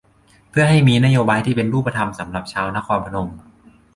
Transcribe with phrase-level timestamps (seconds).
[0.49, 3.29] เพื่อให้มีนโยบายที่เป็นรูปธรรมสำหรับชาวนครพนม